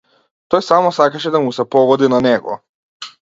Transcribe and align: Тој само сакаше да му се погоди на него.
Тој 0.53 0.61
само 0.67 0.91
сакаше 0.99 1.33
да 1.35 1.41
му 1.43 1.51
се 1.59 1.67
погоди 1.77 2.11
на 2.15 2.23
него. 2.29 2.59